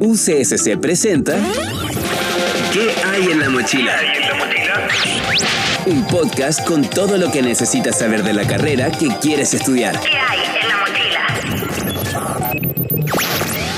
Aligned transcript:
UCSC 0.00 0.78
presenta 0.78 1.36
¿Qué 2.72 2.94
hay 3.04 3.30
en 3.30 3.40
la 3.40 3.48
mochila? 3.48 3.96
Un 5.86 6.06
podcast 6.06 6.66
con 6.66 6.84
todo 6.84 7.16
lo 7.16 7.30
que 7.30 7.42
necesitas 7.42 7.98
saber 7.98 8.22
de 8.22 8.32
la 8.34 8.46
carrera 8.46 8.90
que 8.90 9.08
quieres 9.20 9.54
estudiar. 9.54 9.98
¿Qué 10.00 10.18
hay 10.18 10.40
en 10.60 10.68
la 10.68 10.76
mochila? 10.76 11.26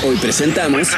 Hoy 0.04 0.16
presentamos 0.16 0.88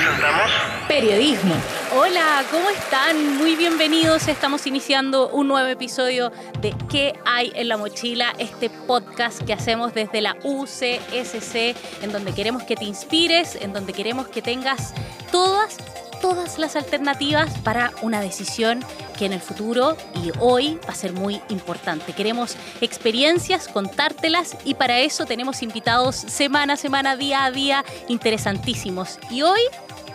Periodismo. 0.88 1.54
Hola, 2.02 2.42
¿cómo 2.50 2.70
están? 2.70 3.36
Muy 3.36 3.56
bienvenidos. 3.56 4.26
Estamos 4.26 4.66
iniciando 4.66 5.28
un 5.28 5.48
nuevo 5.48 5.68
episodio 5.68 6.32
de 6.62 6.74
¿Qué 6.88 7.12
hay 7.26 7.52
en 7.54 7.68
la 7.68 7.76
mochila? 7.76 8.32
Este 8.38 8.70
podcast 8.70 9.42
que 9.42 9.52
hacemos 9.52 9.92
desde 9.92 10.22
la 10.22 10.34
UCSC, 10.42 11.76
en 12.00 12.10
donde 12.10 12.32
queremos 12.32 12.62
que 12.62 12.74
te 12.74 12.86
inspires, 12.86 13.54
en 13.54 13.74
donde 13.74 13.92
queremos 13.92 14.28
que 14.28 14.40
tengas 14.40 14.94
todas 15.30 15.76
todas 16.22 16.58
las 16.58 16.76
alternativas 16.76 17.50
para 17.60 17.92
una 18.02 18.20
decisión 18.20 18.84
que 19.18 19.26
en 19.26 19.32
el 19.32 19.40
futuro 19.40 19.96
y 20.22 20.32
hoy 20.38 20.78
va 20.86 20.92
a 20.92 20.94
ser 20.94 21.12
muy 21.12 21.40
importante. 21.48 22.12
Queremos 22.12 22.56
experiencias, 22.80 23.68
contártelas 23.68 24.56
y 24.64 24.74
para 24.74 25.00
eso 25.00 25.24
tenemos 25.26 25.62
invitados 25.62 26.16
semana 26.16 26.74
a 26.74 26.76
semana, 26.76 27.16
día 27.16 27.44
a 27.44 27.50
día, 27.50 27.84
interesantísimos. 28.08 29.18
Y 29.30 29.42
hoy 29.42 29.60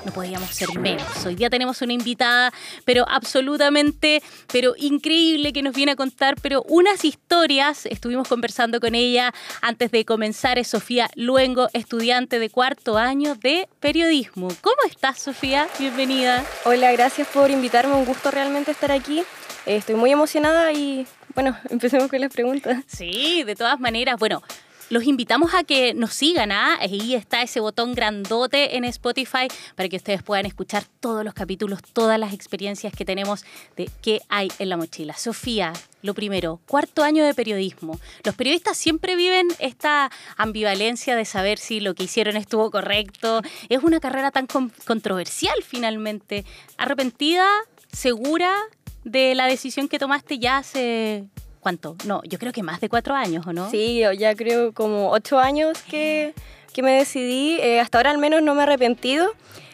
no 0.05 0.11
podíamos 0.11 0.49
ser 0.51 0.77
menos. 0.77 1.25
Hoy 1.25 1.35
día 1.35 1.49
tenemos 1.49 1.81
una 1.81 1.93
invitada, 1.93 2.53
pero 2.85 3.05
absolutamente, 3.09 4.21
pero 4.51 4.75
increíble 4.77 5.51
que 5.51 5.63
nos 5.63 5.73
viene 5.73 5.93
a 5.93 5.95
contar, 5.95 6.35
pero 6.41 6.63
unas 6.69 7.03
historias. 7.03 7.85
Estuvimos 7.87 8.27
conversando 8.27 8.79
con 8.79 8.93
ella 8.93 9.33
antes 9.61 9.91
de 9.91 10.05
comenzar. 10.05 10.59
Es 10.59 10.67
Sofía 10.67 11.09
Luengo, 11.15 11.69
estudiante 11.73 12.39
de 12.39 12.49
cuarto 12.49 12.97
año 12.97 13.35
de 13.35 13.67
periodismo. 13.79 14.49
¿Cómo 14.61 14.77
estás, 14.87 15.19
Sofía? 15.19 15.67
Bienvenida. 15.79 16.45
Hola, 16.65 16.91
gracias 16.91 17.27
por 17.27 17.49
invitarme. 17.49 17.95
Un 17.95 18.05
gusto 18.05 18.29
realmente 18.29 18.71
estar 18.71 18.91
aquí. 18.91 19.19
Eh, 19.65 19.77
Estoy 19.77 19.95
muy 19.95 20.11
emocionada 20.11 20.71
y 20.71 21.07
bueno, 21.33 21.57
empecemos 21.69 22.09
con 22.09 22.21
las 22.21 22.31
preguntas. 22.31 22.83
Sí, 22.87 23.43
de 23.43 23.55
todas 23.55 23.79
maneras. 23.79 24.17
Bueno, 24.19 24.43
los 24.89 25.03
invitamos 25.05 25.53
a 25.53 25.63
que 25.63 25.93
nos 25.93 26.13
sigan. 26.13 26.51
¿ah? 26.51 26.77
Ahí 26.79 27.15
está 27.15 27.41
ese 27.41 27.59
botón 27.59 27.93
grandote 27.95 28.77
en 28.77 28.83
Spotify 28.85 29.47
para 29.75 29.89
que 29.89 29.97
ustedes 29.97 30.23
puedan 30.23 30.45
escuchar 30.45 30.83
todos 30.99 31.23
los 31.25 31.33
capítulos, 31.33 31.79
todas 31.93 32.19
las 32.19 32.33
experiencias 32.33 32.93
que 32.93 33.05
tenemos 33.05 33.43
de 33.75 33.89
qué 34.01 34.21
hay 34.29 34.51
en 34.59 34.69
la 34.69 34.77
mochila. 34.77 35.15
Sofía, 35.17 35.73
lo 36.01 36.13
primero, 36.13 36.59
cuarto 36.67 37.03
año 37.03 37.25
de 37.25 37.33
periodismo. 37.33 37.99
Los 38.23 38.35
periodistas 38.35 38.77
siempre 38.77 39.15
viven 39.15 39.47
esta 39.59 40.11
ambivalencia 40.37 41.15
de 41.15 41.25
saber 41.25 41.57
si 41.57 41.79
lo 41.79 41.95
que 41.95 42.03
hicieron 42.03 42.37
estuvo 42.37 42.69
correcto. 42.69 43.41
Es 43.69 43.83
una 43.83 43.99
carrera 43.99 44.31
tan 44.31 44.47
con- 44.47 44.71
controversial 44.85 45.55
finalmente. 45.63 46.45
¿Arrepentida? 46.77 47.47
¿Segura 47.91 48.55
de 49.03 49.35
la 49.35 49.45
decisión 49.47 49.87
que 49.87 49.99
tomaste 49.99 50.39
ya 50.39 50.57
hace... 50.57 51.25
¿Cuánto? 51.65 51.95
No, 52.05 52.21
yo 52.25 52.37
creo 52.37 52.51
que 52.53 52.61
más 52.61 52.79
de 52.79 52.89
cuatro 52.89 53.15
años, 53.15 53.47
¿o 53.47 53.51
no? 53.51 53.71
Sí, 53.71 53.97
yo 53.97 54.11
ya 54.11 54.35
creo 54.35 54.71
como 54.71 55.09
ocho 55.09 55.39
años 55.39 55.81
que, 55.81 56.35
que 56.71 56.83
me 56.83 56.91
decidí. 56.91 57.57
Eh, 57.59 57.79
hasta 57.79 57.97
ahora 57.97 58.11
al 58.11 58.19
menos 58.19 58.43
no 58.43 58.53
me 58.53 58.59
he 58.59 58.63
arrepentido. 58.65 59.31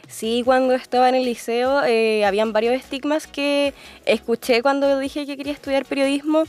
Sí, 0.08 0.42
cuando 0.46 0.74
estaba 0.74 1.10
en 1.10 1.16
el 1.16 1.26
liceo 1.26 1.84
eh, 1.84 2.24
habían 2.24 2.54
varios 2.54 2.76
estigmas 2.76 3.28
que 3.28 3.74
escuché 4.06 4.62
cuando 4.62 5.00
dije 5.00 5.26
que 5.26 5.36
quería 5.36 5.52
estudiar 5.52 5.84
periodismo. 5.84 6.46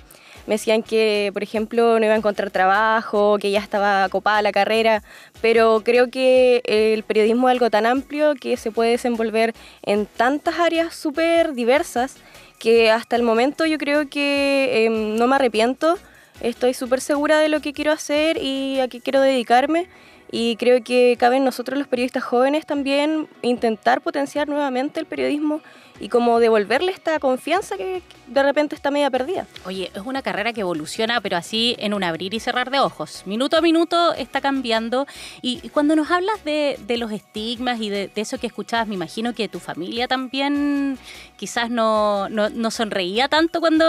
Me 0.47 0.55
decían 0.55 0.85
que, 0.85 1.31
por 1.33 1.43
ejemplo, 1.43 1.99
no 1.99 2.05
iba 2.05 2.15
a 2.15 2.19
encontrar 2.19 2.53
trabajo, 2.53 3.37
que 3.41 3.51
ya 3.51 3.59
estaba 3.59 4.09
copada 4.11 4.43
la 4.43 4.53
carrera, 4.53 5.03
pero 5.41 5.83
creo 5.85 6.09
que 6.09 6.63
el 6.67 7.03
periodismo 7.03 7.49
es 7.49 7.55
algo 7.55 7.69
tan 7.69 7.85
amplio 7.87 8.37
que 8.37 8.57
se 8.57 8.71
puede 8.71 8.93
desenvolver 8.93 9.55
en 9.83 10.07
tantas 10.07 10.61
áreas 10.61 10.95
súper 10.95 11.55
diversas 11.55 12.15
que 12.63 12.93
hasta 12.93 13.17
el 13.17 13.25
momento 13.25 13.67
yo 13.67 13.77
creo 13.77 14.09
que 14.09 14.85
em, 14.87 15.17
no 15.17 15.27
me 15.27 15.35
arrepiento. 15.35 15.99
Estoy 16.41 16.75
súper 16.75 17.01
segura 17.01 17.41
de 17.41 17.49
lo 17.49 17.61
que 17.61 17.73
quiero 17.73 17.91
hacer 17.91 18.39
y 18.41 18.79
a 18.79 18.87
qué 18.87 19.01
quiero 19.01 19.21
dedicarme. 19.21 19.89
Y 20.33 20.57
creo 20.57 20.83
que 20.83 21.17
cabe 21.21 21.37
en 21.37 21.45
nosotros 21.45 21.79
los 21.79 21.87
periodistas 21.87 22.25
jóvenes 22.25 22.67
también 22.67 23.29
intentar 23.43 24.01
potenciar 24.01 24.49
nuevamente 24.49 24.99
el 24.99 25.07
periodismo 25.07 25.61
y 26.01 26.09
como 26.09 26.41
devolverle 26.41 26.91
esta 26.91 27.21
confianza 27.21 27.77
que 27.77 28.03
de 28.27 28.43
repente 28.43 28.75
está 28.75 28.91
media 28.91 29.11
perdida. 29.11 29.47
Oye, 29.67 29.93
es 29.95 30.03
una 30.05 30.23
carrera 30.23 30.53
que 30.53 30.63
evoluciona, 30.63 31.21
pero 31.21 31.37
así 31.37 31.77
en 31.79 31.95
un 31.95 32.03
abrir 32.03 32.35
y 32.35 32.41
cerrar 32.41 32.71
de 32.71 32.81
ojos. 32.81 33.23
Minuto 33.27 33.57
a 33.57 33.61
minuto 33.61 34.13
está 34.15 34.41
cambiando. 34.41 35.07
Y 35.43 35.53
y 35.63 35.69
cuando 35.69 35.95
nos 35.95 36.11
hablas 36.11 36.45
de, 36.45 36.79
de 36.87 36.97
los 36.97 37.13
estigmas 37.13 37.81
y 37.81 37.91
de, 37.91 38.09
de 38.09 38.21
eso 38.21 38.39
que 38.39 38.47
escuchabas, 38.47 38.89
me 38.89 38.95
imagino 38.95 39.35
que 39.35 39.49
tu 39.49 39.61
familia 39.61 40.09
también 40.09 40.99
quizás 41.37 41.71
no, 41.71 42.29
no, 42.29 42.49
no 42.49 42.71
sonreía 42.71 43.29
tanto 43.29 43.61
cuando 43.61 43.85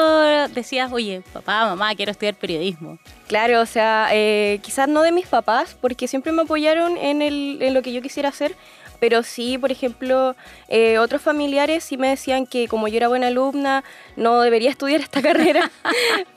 decías, 0.50 0.92
oye, 0.92 1.22
papá, 1.34 1.66
mamá, 1.66 1.96
quiero 1.96 2.12
estudiar 2.12 2.36
periodismo. 2.36 2.98
Claro, 3.28 3.62
o 3.62 3.66
sea, 3.66 4.10
eh, 4.12 4.60
quizás 4.62 4.90
no 4.90 5.02
de 5.02 5.12
mis 5.12 5.28
papás, 5.28 5.78
porque 5.80 6.08
siempre 6.08 6.32
me 6.34 6.44
apoyaron 6.44 6.98
en, 6.98 7.22
el, 7.22 7.60
en 7.62 7.74
lo 7.74 7.82
que 7.82 7.94
yo 7.94 8.02
quisiera 8.02 8.30
hacer, 8.30 8.56
pero 9.00 9.24
sí, 9.24 9.58
por 9.58 9.72
ejemplo, 9.72 10.36
eh, 10.68 10.98
otros 10.98 11.22
familiares 11.22 11.84
sí 11.84 11.98
me 11.98 12.10
decían 12.10 12.46
que 12.46 12.68
como 12.68 12.88
yo 12.88 12.98
era 12.98 13.08
buena 13.08 13.28
alumna, 13.28 13.84
no 14.16 14.42
debería 14.42 14.70
estudiar 14.70 15.02
esta 15.02 15.22
carrera, 15.30 15.72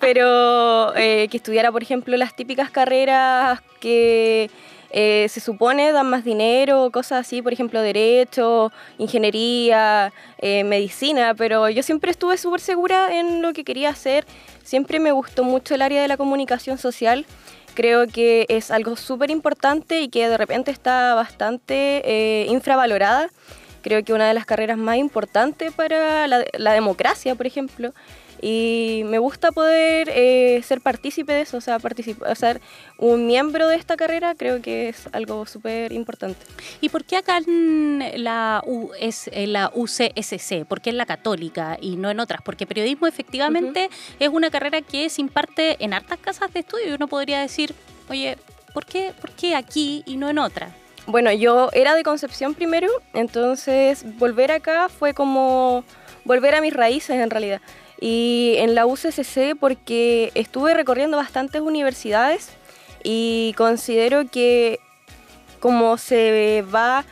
pero 0.00 0.94
eh, 0.96 1.28
que 1.30 1.36
estudiara, 1.36 1.70
por 1.72 1.82
ejemplo, 1.82 2.16
las 2.16 2.34
típicas 2.34 2.70
carreras 2.70 3.60
que 3.80 4.50
eh, 4.90 5.26
se 5.28 5.40
supone 5.40 5.92
dan 5.92 6.08
más 6.08 6.24
dinero, 6.24 6.90
cosas 6.90 7.26
así, 7.26 7.42
por 7.42 7.52
ejemplo, 7.52 7.82
derecho, 7.82 8.72
ingeniería, 8.98 10.12
eh, 10.38 10.64
medicina, 10.64 11.34
pero 11.34 11.68
yo 11.68 11.82
siempre 11.82 12.10
estuve 12.10 12.38
súper 12.38 12.60
segura 12.60 13.18
en 13.18 13.42
lo 13.42 13.52
que 13.52 13.64
quería 13.64 13.90
hacer, 13.90 14.24
siempre 14.62 15.00
me 15.00 15.12
gustó 15.12 15.44
mucho 15.44 15.74
el 15.74 15.82
área 15.82 16.00
de 16.00 16.08
la 16.08 16.16
comunicación 16.16 16.78
social, 16.78 17.26
creo 17.76 18.08
que 18.08 18.46
es 18.48 18.72
algo 18.72 18.96
súper 18.96 19.30
importante 19.30 20.00
y 20.00 20.08
que 20.08 20.28
de 20.28 20.36
repente 20.36 20.72
está 20.72 21.14
bastante 21.14 22.02
eh, 22.04 22.46
infravalorada. 22.48 23.28
Creo 23.82 24.02
que 24.02 24.12
una 24.12 24.26
de 24.26 24.34
las 24.34 24.46
carreras 24.46 24.78
más 24.78 24.96
importantes 24.96 25.72
para 25.72 26.26
la, 26.26 26.44
la 26.54 26.72
democracia, 26.72 27.36
por 27.36 27.46
ejemplo. 27.46 27.92
Y 28.40 29.02
me 29.06 29.18
gusta 29.18 29.52
poder 29.52 30.10
eh, 30.12 30.62
ser 30.62 30.80
partícipe 30.80 31.32
de 31.32 31.42
eso, 31.42 31.56
o 31.56 31.60
sea, 31.60 31.78
ser 32.34 32.60
un 32.98 33.26
miembro 33.26 33.68
de 33.68 33.76
esta 33.76 33.96
carrera, 33.96 34.34
creo 34.34 34.60
que 34.60 34.88
es 34.88 35.08
algo 35.12 35.46
súper 35.46 35.92
importante. 35.92 36.44
¿Y 36.80 36.88
por 36.88 37.04
qué 37.04 37.16
acá 37.16 37.38
en 37.38 38.02
la, 38.16 38.62
U, 38.66 38.90
es, 39.00 39.28
en 39.32 39.52
la 39.52 39.70
UCSC? 39.74 40.64
¿Por 40.66 40.80
qué 40.80 40.90
en 40.90 40.96
la 40.96 41.06
católica 41.06 41.78
y 41.80 41.96
no 41.96 42.10
en 42.10 42.20
otras? 42.20 42.42
Porque 42.42 42.66
periodismo 42.66 43.06
efectivamente 43.06 43.88
es 44.18 44.28
una 44.28 44.50
carrera 44.50 44.82
que 44.82 45.08
se 45.08 45.20
imparte 45.20 45.82
en 45.84 45.94
hartas 45.94 46.18
casas 46.18 46.52
de 46.52 46.60
estudio 46.60 46.88
y 46.88 46.92
uno 46.92 47.08
podría 47.08 47.40
decir, 47.40 47.74
oye, 48.08 48.36
¿por 48.74 48.84
qué, 48.84 49.12
¿por 49.20 49.30
qué 49.30 49.54
aquí 49.54 50.02
y 50.06 50.16
no 50.16 50.28
en 50.28 50.38
otra? 50.38 50.74
Bueno, 51.06 51.32
yo 51.32 51.70
era 51.72 51.94
de 51.94 52.02
Concepción 52.02 52.54
primero, 52.54 52.88
entonces 53.14 54.04
volver 54.18 54.50
acá 54.50 54.88
fue 54.88 55.14
como 55.14 55.84
volver 56.24 56.56
a 56.56 56.60
mis 56.60 56.72
raíces 56.72 57.16
en 57.16 57.30
realidad. 57.30 57.60
Y 58.00 58.54
en 58.58 58.74
la 58.74 58.86
UCSC 58.86 59.56
porque 59.58 60.30
estuve 60.34 60.74
recorriendo 60.74 61.16
bastantes 61.16 61.62
universidades 61.62 62.50
y 63.02 63.54
considero 63.56 64.28
que 64.30 64.80
como 65.60 65.96
se 65.96 66.64
va 66.74 67.04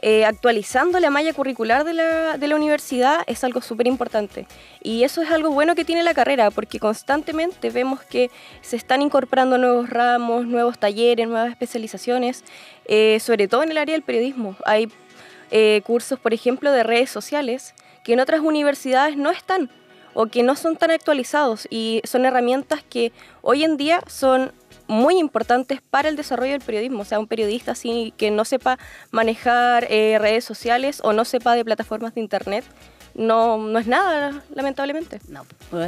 eh, 0.00 0.24
actualizando 0.24 1.00
la 1.00 1.10
malla 1.10 1.32
curricular 1.32 1.82
de 1.82 1.92
la, 1.92 2.38
de 2.38 2.46
la 2.46 2.54
universidad 2.54 3.22
es 3.26 3.42
algo 3.42 3.60
súper 3.60 3.88
importante. 3.88 4.46
Y 4.80 5.02
eso 5.02 5.22
es 5.22 5.30
algo 5.30 5.50
bueno 5.50 5.74
que 5.74 5.84
tiene 5.84 6.04
la 6.04 6.14
carrera, 6.14 6.52
porque 6.52 6.78
constantemente 6.78 7.70
vemos 7.70 8.00
que 8.02 8.30
se 8.60 8.76
están 8.76 9.02
incorporando 9.02 9.58
nuevos 9.58 9.90
ramos, 9.90 10.46
nuevos 10.46 10.78
talleres, 10.78 11.26
nuevas 11.26 11.50
especializaciones, 11.50 12.44
eh, 12.84 13.18
sobre 13.20 13.48
todo 13.48 13.64
en 13.64 13.72
el 13.72 13.78
área 13.78 13.94
del 13.94 14.02
periodismo. 14.02 14.54
Hay 14.64 14.88
eh, 15.50 15.82
cursos, 15.84 16.20
por 16.20 16.32
ejemplo, 16.32 16.70
de 16.70 16.84
redes 16.84 17.10
sociales 17.10 17.74
que 18.04 18.12
en 18.12 18.20
otras 18.20 18.40
universidades 18.40 19.16
no 19.16 19.30
están 19.30 19.68
o 20.20 20.26
que 20.26 20.42
no 20.42 20.56
son 20.56 20.76
tan 20.76 20.90
actualizados 20.90 21.68
y 21.70 22.02
son 22.02 22.26
herramientas 22.26 22.82
que 22.82 23.12
hoy 23.40 23.62
en 23.62 23.76
día 23.76 24.02
son 24.08 24.50
muy 24.88 25.16
importantes 25.16 25.80
para 25.80 26.08
el 26.08 26.16
desarrollo 26.16 26.50
del 26.50 26.60
periodismo. 26.60 27.02
O 27.02 27.04
sea, 27.04 27.20
un 27.20 27.28
periodista 27.28 27.74
que 28.16 28.30
no 28.32 28.44
sepa 28.44 28.80
manejar 29.12 29.86
eh, 29.88 30.18
redes 30.18 30.44
sociales 30.44 31.00
o 31.04 31.12
no 31.12 31.24
sepa 31.24 31.54
de 31.54 31.64
plataformas 31.64 32.16
de 32.16 32.20
internet, 32.20 32.64
no, 33.18 33.58
no 33.58 33.78
es 33.80 33.86
nada, 33.88 34.42
lamentablemente. 34.54 35.20
No, 35.28 35.44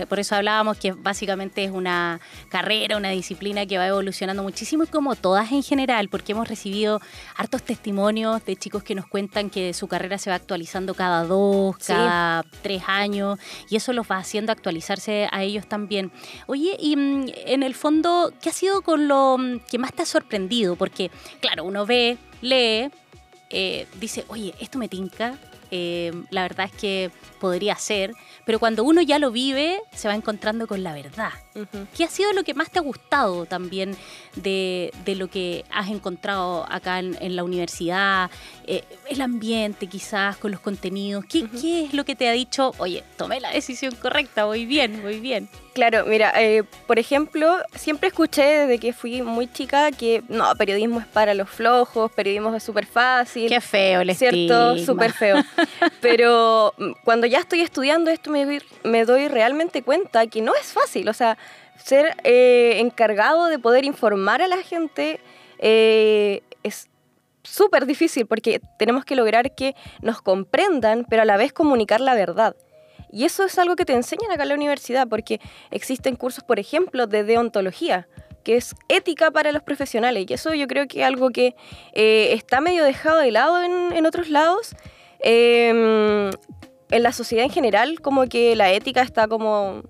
por 0.08 0.18
eso 0.18 0.34
hablábamos 0.34 0.76
que 0.76 0.90
básicamente 0.92 1.62
es 1.62 1.70
una 1.70 2.20
carrera, 2.50 2.96
una 2.96 3.10
disciplina 3.10 3.64
que 3.66 3.78
va 3.78 3.86
evolucionando 3.86 4.42
muchísimo 4.42 4.82
y 4.82 4.88
como 4.88 5.14
todas 5.14 5.52
en 5.52 5.62
general, 5.62 6.08
porque 6.08 6.32
hemos 6.32 6.48
recibido 6.48 7.00
hartos 7.36 7.62
testimonios 7.62 8.44
de 8.44 8.56
chicos 8.56 8.82
que 8.82 8.96
nos 8.96 9.06
cuentan 9.06 9.48
que 9.48 9.72
su 9.74 9.86
carrera 9.86 10.18
se 10.18 10.28
va 10.28 10.36
actualizando 10.36 10.94
cada 10.94 11.24
dos, 11.24 11.76
Sí. 11.78 11.92
cada 11.92 12.42
tres 12.62 12.82
años 12.88 13.38
y 13.70 13.76
eso 13.76 13.92
los 13.92 14.10
va 14.10 14.18
haciendo 14.18 14.50
actualizarse 14.50 15.28
a 15.30 15.44
ellos 15.44 15.68
también. 15.68 16.10
Oye, 16.48 16.76
y 16.80 16.96
mm, 16.96 17.26
en 17.46 17.62
el 17.62 17.74
fondo, 17.76 18.32
¿qué 18.42 18.50
ha 18.50 18.52
sido 18.52 18.82
con 18.82 19.06
lo 19.06 19.38
mm, 19.38 19.60
que 19.70 19.78
más 19.78 19.92
te 19.92 20.02
ha 20.02 20.06
sorprendido? 20.06 20.74
Porque, 20.74 21.12
claro, 21.40 21.62
uno 21.62 21.86
ve, 21.86 22.18
lee, 22.42 22.90
eh, 23.50 23.86
dice, 24.00 24.24
oye, 24.28 24.52
esto 24.60 24.78
me 24.78 24.88
tinca, 24.88 25.36
eh, 25.70 26.12
la 26.30 26.42
verdad 26.42 26.66
es 26.66 26.72
que 26.72 27.10
podría 27.40 27.76
ser, 27.76 28.12
pero 28.44 28.58
cuando 28.58 28.84
uno 28.84 29.00
ya 29.00 29.18
lo 29.18 29.30
vive, 29.30 29.80
se 29.94 30.08
va 30.08 30.14
encontrando 30.14 30.66
con 30.66 30.82
la 30.82 30.92
verdad. 30.92 31.30
¿Qué 31.96 32.04
ha 32.04 32.08
sido 32.08 32.32
lo 32.32 32.44
que 32.44 32.54
más 32.54 32.70
te 32.70 32.78
ha 32.78 32.82
gustado 32.82 33.46
también 33.46 33.96
de, 34.36 34.92
de 35.04 35.14
lo 35.14 35.28
que 35.28 35.64
has 35.70 35.88
encontrado 35.88 36.66
acá 36.70 36.98
en, 36.98 37.16
en 37.20 37.36
la 37.36 37.44
universidad? 37.44 38.30
Eh, 38.66 38.84
el 39.08 39.20
ambiente 39.20 39.86
quizás, 39.86 40.36
con 40.36 40.50
los 40.50 40.60
contenidos. 40.60 41.24
¿Qué. 41.24 41.48
¿Qué 41.60 41.84
es 41.84 41.94
lo 41.94 42.04
que 42.04 42.14
te 42.14 42.28
ha 42.28 42.32
dicho, 42.32 42.72
oye, 42.78 43.02
tomé 43.16 43.40
la 43.40 43.50
decisión 43.50 43.94
correcta, 43.96 44.44
voy 44.44 44.66
bien, 44.66 45.00
voy 45.02 45.20
bien? 45.20 45.48
Claro, 45.72 46.04
mira, 46.06 46.32
eh, 46.40 46.64
por 46.86 46.98
ejemplo, 46.98 47.56
siempre 47.74 48.08
escuché 48.08 48.42
desde 48.42 48.78
que 48.78 48.92
fui 48.92 49.22
muy 49.22 49.50
chica 49.50 49.90
que 49.92 50.22
no, 50.28 50.54
periodismo 50.56 51.00
es 51.00 51.06
para 51.06 51.32
los 51.34 51.48
flojos, 51.48 52.10
periodismo 52.12 52.54
es 52.54 52.62
súper 52.62 52.86
fácil. 52.86 53.48
Qué 53.48 53.60
feo 53.60 54.00
el 54.00 54.14
¿Cierto? 54.14 54.78
Súper 54.78 55.12
feo. 55.12 55.36
Pero 56.00 56.74
mm, 56.78 56.92
cuando 57.04 57.26
ya 57.26 57.38
estoy 57.38 57.60
estudiando 57.60 58.10
esto 58.10 58.30
me 58.30 58.44
doy, 58.44 58.62
me 58.84 59.04
doy 59.04 59.28
realmente 59.28 59.82
cuenta 59.82 60.26
que 60.26 60.42
no 60.42 60.54
es 60.54 60.72
fácil. 60.72 61.08
O 61.08 61.14
sea, 61.14 61.38
ser 61.84 62.16
eh, 62.24 62.78
encargado 62.78 63.46
de 63.46 63.58
poder 63.58 63.84
informar 63.84 64.42
a 64.42 64.48
la 64.48 64.58
gente 64.58 65.20
eh, 65.58 66.42
es 66.62 66.88
súper 67.42 67.86
difícil 67.86 68.26
porque 68.26 68.60
tenemos 68.78 69.04
que 69.04 69.16
lograr 69.16 69.54
que 69.54 69.74
nos 70.02 70.22
comprendan, 70.22 71.06
pero 71.08 71.22
a 71.22 71.24
la 71.24 71.36
vez 71.36 71.52
comunicar 71.52 72.00
la 72.00 72.14
verdad. 72.14 72.54
Y 73.12 73.24
eso 73.24 73.44
es 73.44 73.58
algo 73.58 73.76
que 73.76 73.84
te 73.84 73.92
enseñan 73.92 74.30
acá 74.30 74.44
en 74.44 74.50
la 74.50 74.54
universidad, 74.54 75.08
porque 75.08 75.40
existen 75.70 76.16
cursos, 76.16 76.44
por 76.44 76.60
ejemplo, 76.60 77.06
de 77.06 77.24
deontología, 77.24 78.06
que 78.44 78.56
es 78.56 78.74
ética 78.88 79.30
para 79.30 79.52
los 79.52 79.62
profesionales. 79.62 80.26
Y 80.28 80.32
eso 80.32 80.54
yo 80.54 80.68
creo 80.68 80.86
que 80.86 81.00
es 81.00 81.06
algo 81.06 81.30
que 81.30 81.56
eh, 81.92 82.32
está 82.32 82.60
medio 82.60 82.84
dejado 82.84 83.18
de 83.18 83.32
lado 83.32 83.62
en, 83.62 83.92
en 83.92 84.06
otros 84.06 84.30
lados. 84.30 84.76
Eh, 85.22 86.30
en 86.90 87.02
la 87.02 87.12
sociedad 87.12 87.44
en 87.44 87.50
general, 87.50 88.00
como 88.00 88.26
que 88.28 88.56
la 88.56 88.72
ética 88.72 89.02
está 89.02 89.28
como 89.28 89.82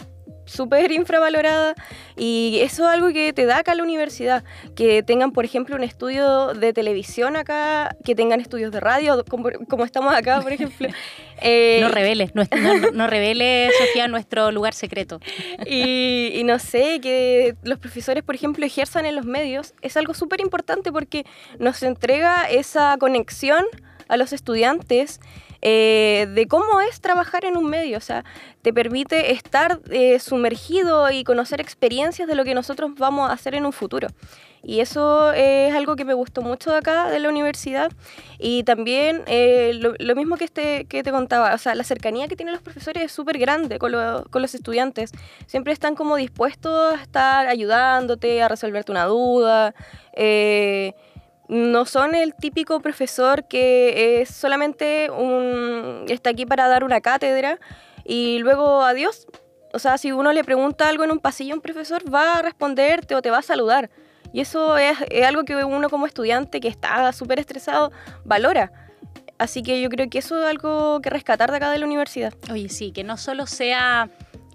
súper 0.45 0.91
infravalorada 0.91 1.75
y 2.17 2.59
eso 2.63 2.83
es 2.83 2.89
algo 2.89 3.13
que 3.13 3.33
te 3.33 3.47
da 3.47 3.59
acá 3.59 3.75
la 3.77 3.85
universidad, 3.85 4.43
que 4.75 5.03
tengan 5.05 5.31
por 5.31 5.45
ejemplo 5.45 5.77
un 5.77 5.85
estudio 5.85 6.55
de 6.55 6.73
televisión 6.73 7.37
acá, 7.37 7.97
que 8.05 8.17
tengan 8.17 8.41
estudios 8.41 8.73
de 8.73 8.81
radio, 8.81 9.25
como, 9.29 9.49
como 9.69 9.85
estamos 9.85 10.13
acá 10.13 10.41
por 10.41 10.53
ejemplo. 10.53 10.89
Eh, 11.43 11.79
No 11.81 11.89
reveles, 11.89 12.35
no, 12.35 12.43
no, 12.55 12.91
no 12.93 13.07
reveles, 13.07 13.73
Sofía, 13.79 14.09
nuestro 14.09 14.51
lugar 14.51 14.75
secreto. 14.75 15.21
y, 15.67 16.33
y 16.35 16.45
no 16.45 16.59
sé, 16.59 17.01
que 17.01 17.55
los 17.63 17.79
profesores, 17.79 18.23
por 18.23 18.35
ejemplo, 18.35 18.67
ejerzan 18.67 19.07
en 19.07 19.17
los 19.17 19.25
medios, 19.25 19.73
es 19.81 19.97
algo 19.97 20.13
súper 20.13 20.43
importante 20.43 20.93
porque 20.93 21.25
nos 21.59 21.83
entrega 21.83 22.45
esa 22.51 22.95
conexión 22.99 23.65
a 24.11 24.17
los 24.17 24.33
estudiantes 24.33 25.21
eh, 25.63 26.27
de 26.35 26.47
cómo 26.49 26.81
es 26.81 27.01
trabajar 27.01 27.45
en 27.45 27.57
un 27.57 27.67
medio. 27.71 27.99
O 27.99 28.01
sea, 28.01 28.25
te 28.63 28.73
permite 28.73 29.33
estar 29.33 29.81
eh, 29.91 30.19
sumergido 30.19 31.11
y 31.11 31.25
conocer 31.25 31.61
experiencias 31.61 32.29
de 32.29 32.35
lo 32.35 32.45
que 32.45 32.55
nosotros 32.55 32.93
vamos 32.97 33.31
a 33.31 33.33
hacer 33.33 33.55
en 33.55 33.65
un 33.67 33.73
futuro. 33.73 34.09
Y 34.63 34.81
eso 34.81 35.33
es 35.33 35.75
algo 35.75 35.97
que 35.97 36.05
me 36.05 36.13
gustó 36.13 36.43
mucho 36.43 36.71
de 36.71 36.77
acá, 36.79 37.09
de 37.09 37.19
la 37.19 37.31
universidad. 37.31 37.91
Y 38.39 38.63
también 38.65 39.23
eh, 39.27 39.73
lo, 39.99 40.15
mismo 40.15 40.37
que, 40.37 40.45
este, 40.45 40.85
que 40.85 41.03
te 41.03 41.11
contaba, 41.11 41.55
o 41.55 41.59
sea, 41.59 41.75
la 41.75 41.83
cercanía 41.85 42.29
que 42.29 42.37
tienen 42.37 42.53
los 42.53 42.63
profesores 42.63 43.05
es 43.05 43.13
súper 43.13 43.39
grande 43.39 43.79
con, 43.79 43.93
lo- 43.93 44.25
con 44.31 44.43
los 44.43 44.55
estudiantes. 44.55 45.13
Siempre 45.47 45.73
están 45.73 45.95
como 45.95 46.17
dispuestos 46.17 46.95
a 46.95 47.01
estar 47.03 47.47
ayudándote, 47.49 48.43
a 48.43 48.49
resolverte 48.49 48.93
una 48.93 49.07
duda. 49.07 49.75
No 51.51 51.85
son 51.85 52.15
el 52.15 52.33
típico 52.33 52.79
profesor 52.79 53.49
que 53.49 54.23
es 54.23 54.31
solamente 54.31 55.11
un, 55.11 56.05
está 56.09 56.31
aquí 56.31 56.47
para 56.47 56.69
dar 56.69 56.85
una 56.85 57.01
cátedra 57.01 57.59
y 58.05 58.39
luego 58.39 58.83
adiós. 58.83 59.27
O 59.73 59.81
sea, 59.81 59.99
si 59.99 60.13
uno 60.13 60.33
le 60.33 60.45
pregunta 60.45 60.89
algo 60.89 61.03
en 61.03 61.11
un 61.11 61.19
pasillo, 61.19 61.55
un 61.55 61.61
profesor 61.61 62.03
va 62.13 62.37
a 62.37 62.43
responderte 62.43 63.17
o 63.17 63.23
te 63.23 63.31
va 63.31 63.39
a 63.39 63.43
saludar. 63.43 63.91
Y 64.33 64.41
eso 64.41 64.79
es, 64.79 64.97
es 65.11 65.27
algo 65.27 65.45
que 65.45 65.57
uno 65.65 65.91
como 65.91 66.07
estudiante 66.07 66.61
que 66.61 66.69
está 66.69 67.13
súper 67.13 67.41
estresado 67.41 67.91
valora. 68.25 68.73
Así 69.39 69.65
que 69.65 69.81
yo 69.81 69.89
creo 69.89 70.09
que 70.09 70.19
eso 70.19 70.41
es 70.41 70.49
algo 70.49 71.01
que 71.01 71.11
rescatar 71.11 71.51
de 71.51 71.57
acá 71.57 71.73
de 71.73 71.79
la 71.79 71.87
universidad. 71.87 72.33
Oye, 72.53 72.69
sí, 72.69 72.93
que 72.93 73.03
no 73.03 73.17
solo 73.17 73.47
sea 73.47 74.09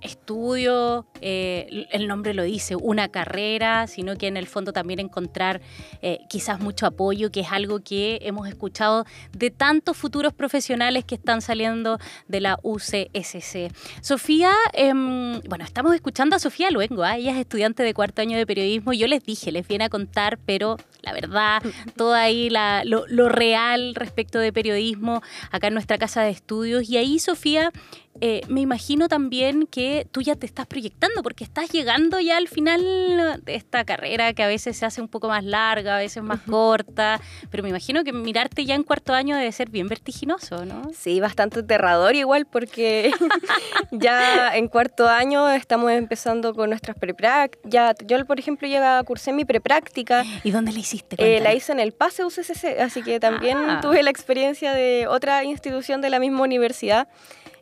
estudio, 0.05 1.05
eh, 1.21 1.87
el 1.91 2.07
nombre 2.07 2.33
lo 2.33 2.43
dice, 2.43 2.75
una 2.75 3.09
carrera, 3.09 3.87
sino 3.87 4.15
que 4.17 4.27
en 4.27 4.37
el 4.37 4.47
fondo 4.47 4.71
también 4.73 4.99
encontrar 4.99 5.61
eh, 6.01 6.19
quizás 6.29 6.59
mucho 6.59 6.85
apoyo, 6.85 7.31
que 7.31 7.41
es 7.41 7.51
algo 7.51 7.79
que 7.81 8.19
hemos 8.21 8.47
escuchado 8.47 9.05
de 9.33 9.51
tantos 9.51 9.97
futuros 9.97 10.33
profesionales 10.33 11.03
que 11.05 11.15
están 11.15 11.41
saliendo 11.41 11.99
de 12.27 12.41
la 12.41 12.57
UCSC. 12.63 13.71
Sofía, 14.01 14.51
em, 14.73 15.41
bueno, 15.41 15.63
estamos 15.65 15.93
escuchando 15.95 16.35
a 16.35 16.39
Sofía 16.39 16.71
Luengo, 16.71 17.03
¿ah? 17.03 17.17
ella 17.17 17.31
es 17.31 17.37
estudiante 17.37 17.83
de 17.83 17.93
cuarto 17.93 18.21
año 18.21 18.37
de 18.37 18.45
periodismo, 18.45 18.93
yo 18.93 19.07
les 19.07 19.23
dije, 19.23 19.51
les 19.51 19.67
viene 19.67 19.85
a 19.85 19.89
contar, 19.89 20.39
pero 20.45 20.77
la 21.01 21.13
verdad, 21.13 21.61
todo 21.97 22.13
ahí 22.13 22.49
la- 22.49 22.83
lo, 22.85 23.05
lo 23.07 23.29
real 23.29 23.95
respecto 23.95 24.39
de 24.39 24.53
periodismo 24.53 25.21
acá 25.51 25.67
en 25.67 25.73
nuestra 25.73 25.97
casa 25.97 26.21
de 26.23 26.29
estudios. 26.31 26.89
Y 26.89 26.97
ahí, 26.97 27.19
Sofía, 27.19 27.71
eh, 28.21 28.41
me 28.47 28.61
imagino 28.61 29.07
también 29.07 29.67
que 29.67 30.07
tú 30.11 30.21
ya 30.21 30.35
te 30.35 30.45
estás 30.45 30.65
proyectando 30.67 31.21
porque 31.23 31.43
estás 31.43 31.69
llegando 31.69 32.19
ya 32.19 32.37
al 32.37 32.47
final 32.47 32.81
de 33.43 33.55
esta 33.55 33.83
carrera 33.83 34.33
que 34.33 34.43
a 34.43 34.47
veces 34.47 34.77
se 34.77 34.85
hace 34.85 35.01
un 35.01 35.07
poco 35.07 35.27
más 35.27 35.43
larga, 35.43 35.97
a 35.97 35.99
veces 35.99 36.23
más 36.23 36.39
corta, 36.41 37.19
pero 37.51 37.63
me 37.63 37.69
imagino 37.69 38.03
que 38.03 38.13
mirarte 38.13 38.65
ya 38.65 38.75
en 38.75 38.83
cuarto 38.83 39.13
año 39.13 39.35
debe 39.35 39.51
ser 39.51 39.69
bien 39.69 39.87
vertiginoso, 39.87 40.65
¿no? 40.65 40.91
Sí, 40.97 41.19
bastante 41.19 41.59
aterrador 41.59 42.15
igual 42.15 42.45
porque 42.45 43.11
ya 43.91 44.55
en 44.55 44.67
cuarto 44.67 45.07
año 45.07 45.49
estamos 45.51 45.91
empezando 45.91 46.53
con 46.53 46.69
nuestras 46.69 46.97
preprácticas. 46.97 47.59
Ya, 47.69 47.93
yo, 48.05 48.23
por 48.25 48.39
ejemplo, 48.39 48.67
ya 48.67 49.01
cursé 49.03 49.33
mi 49.33 49.45
prepráctica. 49.45 50.23
¿Y 50.43 50.51
dónde 50.51 50.71
la 50.71 50.79
hiciste? 50.79 51.15
Eh, 51.19 51.39
la 51.41 51.53
hice 51.53 51.71
en 51.71 51.79
el 51.79 51.91
PASE 51.91 52.23
UCCC, 52.25 52.79
así 52.79 53.01
que 53.03 53.19
también 53.19 53.57
Ah. 53.57 53.79
tuve 53.81 54.03
la 54.03 54.09
experiencia 54.09 54.73
de 54.73 55.07
otra 55.07 55.43
institución 55.43 56.01
de 56.01 56.09
la 56.09 56.19
misma 56.19 56.41
universidad. 56.43 57.07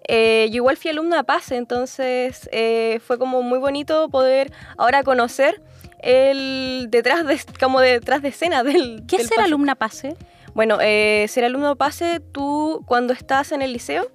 Eh, 0.07 0.47
yo 0.51 0.57
igual 0.57 0.77
fui 0.77 0.91
alumna 0.91 1.17
de 1.17 1.23
PASE, 1.23 1.55
entonces 1.55 2.49
eh, 2.51 2.99
fue 3.05 3.17
como 3.17 3.41
muy 3.41 3.59
bonito 3.59 4.09
poder 4.09 4.51
ahora 4.77 5.03
conocer 5.03 5.61
el 5.99 6.87
detrás 6.89 7.25
de, 7.25 7.39
como 7.59 7.79
detrás 7.79 8.21
de 8.21 8.29
escena 8.29 8.63
del 8.63 9.03
¿Qué 9.07 9.17
del 9.17 9.25
es 9.25 9.29
ser 9.29 9.37
PASE. 9.37 9.47
alumna 9.47 9.75
PASE? 9.75 10.15
Bueno, 10.53 10.77
eh, 10.81 11.25
ser 11.29 11.45
alumno 11.45 11.75
PASE, 11.75 12.19
tú 12.19 12.83
cuando 12.85 13.13
estás 13.13 13.51
en 13.51 13.61
el 13.61 13.73
liceo, 13.73 14.11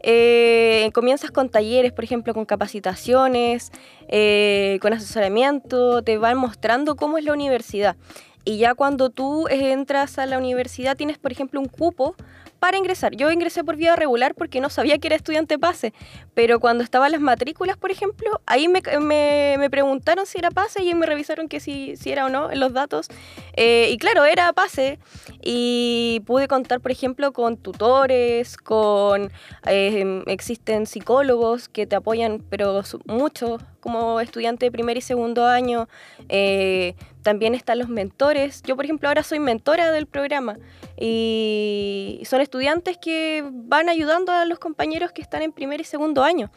eh, 0.00 0.90
comienzas 0.92 1.30
con 1.30 1.48
talleres, 1.48 1.92
por 1.92 2.04
ejemplo, 2.04 2.34
con 2.34 2.44
capacitaciones, 2.44 3.72
eh, 4.08 4.78
con 4.80 4.92
asesoramiento, 4.92 6.02
te 6.02 6.18
van 6.18 6.38
mostrando 6.38 6.96
cómo 6.96 7.18
es 7.18 7.24
la 7.24 7.32
universidad. 7.32 7.96
Y 8.44 8.58
ya 8.58 8.74
cuando 8.74 9.10
tú 9.10 9.46
entras 9.48 10.18
a 10.18 10.26
la 10.26 10.38
universidad 10.38 10.96
tienes, 10.96 11.18
por 11.18 11.32
ejemplo, 11.32 11.60
un 11.60 11.68
cupo 11.68 12.14
para 12.58 12.76
ingresar. 12.76 13.14
Yo 13.16 13.30
ingresé 13.30 13.64
por 13.64 13.76
vía 13.76 13.96
regular 13.96 14.34
porque 14.34 14.60
no 14.60 14.68
sabía 14.70 14.98
que 14.98 15.08
era 15.08 15.16
estudiante 15.16 15.58
PASE, 15.58 15.92
pero 16.34 16.60
cuando 16.60 16.82
estaban 16.84 17.12
las 17.12 17.20
matrículas, 17.20 17.76
por 17.76 17.90
ejemplo, 17.90 18.40
ahí 18.46 18.68
me, 18.68 18.80
me- 19.00 19.68
preguntaron 19.70 20.26
si 20.26 20.38
era 20.38 20.50
PASE 20.50 20.82
y 20.82 20.94
me 20.94 21.06
revisaron 21.06 21.48
que 21.48 21.60
si, 21.60 21.96
si 21.96 22.10
era 22.10 22.26
o 22.26 22.28
no 22.28 22.50
en 22.50 22.58
los 22.60 22.72
datos. 22.72 23.08
Eh, 23.56 23.90
y 23.92 23.98
claro, 23.98 24.24
era 24.24 24.52
PASE 24.52 24.98
y 25.42 26.22
pude 26.26 26.48
contar, 26.48 26.80
por 26.80 26.90
ejemplo, 26.90 27.32
con 27.32 27.56
tutores, 27.56 28.56
con... 28.56 29.30
eh, 29.66 30.22
existen 30.26 30.86
psicólogos 30.86 31.68
que 31.68 31.86
te 31.86 31.96
apoyan, 31.96 32.42
pero 32.48 32.82
mucho 33.06 33.58
como 33.80 34.20
estudiante 34.20 34.66
de 34.66 34.72
primer 34.72 34.96
y 34.96 35.00
segundo 35.00 35.46
año. 35.46 35.88
Eh, 36.28 36.94
también 37.28 37.54
están 37.54 37.78
los 37.78 37.90
mentores. 37.90 38.62
Yo, 38.62 38.74
por 38.74 38.86
ejemplo, 38.86 39.06
ahora 39.06 39.22
soy 39.22 39.38
mentora 39.38 39.92
del 39.92 40.06
programa 40.06 40.56
y 40.96 42.22
son 42.24 42.40
estudiantes 42.40 42.96
que 42.96 43.44
van 43.52 43.90
ayudando 43.90 44.32
a 44.32 44.46
los 44.46 44.58
compañeros 44.58 45.12
que 45.12 45.20
están 45.20 45.42
en 45.42 45.52
primer 45.52 45.78
y 45.78 45.84
segundo 45.84 46.24
año. 46.24 46.50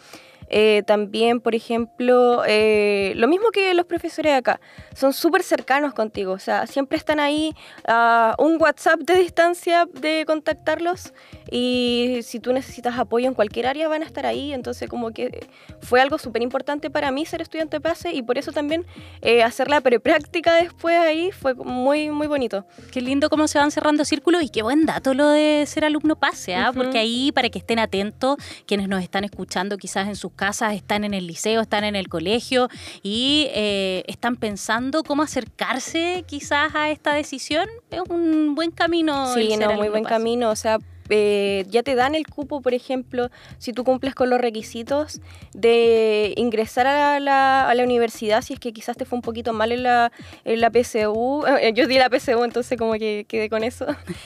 Eh, 0.54 0.84
también, 0.86 1.40
por 1.40 1.56
ejemplo, 1.56 2.44
eh, 2.46 3.14
lo 3.16 3.30
mismo 3.30 3.52
que 3.52 3.74
los 3.74 3.86
profesores 3.86 4.34
de 4.34 4.38
acá, 4.38 4.60
son 4.94 5.14
súper 5.14 5.44
cercanos 5.44 5.94
contigo, 5.94 6.34
o 6.34 6.40
sea, 6.40 6.68
siempre 6.68 6.98
están 6.98 7.22
ahí 7.22 7.56
a 7.88 8.36
un 8.38 8.62
WhatsApp 8.62 9.00
de 9.00 9.16
distancia 9.16 9.88
de 10.02 10.26
contactarlos 10.28 11.14
y 11.50 12.20
si 12.24 12.42
tú 12.42 12.52
necesitas 12.52 13.00
apoyo 13.00 13.30
en 13.30 13.34
cualquier 13.34 13.68
área 13.68 13.88
van 13.88 14.04
a 14.04 14.06
estar 14.06 14.26
ahí, 14.26 14.54
entonces 14.54 14.90
como 14.90 15.12
que 15.12 15.48
fue 15.80 16.02
algo 16.02 16.18
súper 16.18 16.42
importante 16.42 16.90
para 16.90 17.12
mí 17.12 17.26
ser 17.26 17.42
estudiante 17.42 17.80
PASE 17.80 18.12
y 18.12 18.22
por 18.22 18.38
eso 18.38 18.52
también 18.52 18.86
eh, 19.22 19.44
hacer 19.44 19.70
la 19.70 19.80
prepráctica 19.80 20.56
después 20.56 20.98
ahí 20.98 21.32
fue 21.32 21.54
muy, 21.54 22.10
muy 22.10 22.28
bonito. 22.28 22.66
Qué 22.92 23.00
lindo 23.00 23.30
cómo 23.30 23.48
se 23.48 23.58
van 23.58 23.72
cerrando 23.72 24.04
círculos 24.04 24.44
y 24.44 24.50
qué 24.50 24.64
buen 24.64 24.86
dato 24.86 25.14
lo 25.14 25.30
de 25.30 25.64
ser 25.66 25.86
alumno 25.86 26.18
PASE. 26.18 26.42
Ujú. 26.62 26.74
porque 26.74 26.98
ahí 26.98 27.32
para 27.32 27.50
que 27.50 27.60
estén 27.60 27.80
atentos 27.80 28.36
quienes 28.66 28.90
nos 28.90 29.02
están 29.02 29.24
escuchando 29.24 29.78
quizás 29.78 30.08
en 30.08 30.16
sus 30.16 30.32
casas, 30.42 30.74
están 30.74 31.04
en 31.04 31.14
el 31.14 31.28
liceo, 31.28 31.62
están 31.62 31.84
en 31.84 31.96
el 31.96 32.10
colegio 32.10 32.68
y 33.04 33.46
eh, 33.54 34.04
están 34.08 34.38
pensando 34.38 35.04
cómo 35.04 35.22
acercarse 35.22 36.26
quizás 36.28 36.74
a 36.74 36.90
esta 36.90 37.14
decisión. 37.14 37.70
Es 37.92 38.02
un 38.10 38.56
buen 38.56 38.72
camino. 38.72 39.32
Sí, 39.36 39.56
no, 39.56 39.72
muy 39.74 39.90
buen 39.90 40.04
camino. 40.04 40.50
O 40.50 40.56
sea, 40.56 40.80
eh, 41.12 41.66
ya 41.70 41.84
te 41.84 41.96
dan 41.96 42.16
el 42.16 42.26
cupo, 42.28 42.62
por 42.62 42.74
ejemplo, 42.74 43.30
si 43.58 43.74
tú 43.74 43.84
cumples 43.84 44.16
con 44.16 44.30
los 44.30 44.40
requisitos 44.40 45.22
de 45.54 46.34
ingresar 46.38 46.88
a 46.88 47.20
la, 47.20 47.70
a 47.70 47.76
la 47.76 47.84
universidad, 47.84 48.42
si 48.42 48.54
es 48.54 48.60
que 48.60 48.74
quizás 48.74 48.98
te 48.98 49.06
fue 49.06 49.18
un 49.18 49.22
poquito 49.22 49.54
mal 49.54 49.72
en 49.72 49.84
la, 49.84 50.12
en 50.46 50.62
la 50.62 50.70
PSU. 50.72 51.46
Eh, 51.62 51.74
yo 51.74 51.86
di 51.86 51.98
la 51.98 52.10
PSU, 52.10 52.44
entonces 52.44 52.78
como 52.78 52.94
que 52.94 53.26
quedé 53.28 53.50
con 53.50 53.64
eso. 53.64 53.86